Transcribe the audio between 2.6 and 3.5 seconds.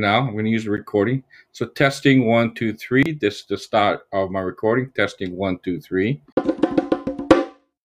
three. This is